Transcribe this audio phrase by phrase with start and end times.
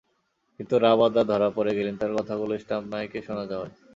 [0.55, 3.73] কিন্তু রাবাদা ধরা পড়ে গেলেন তাঁর কথাগুলো স্টাম্প মাইকে শোনা যাওয়ায়।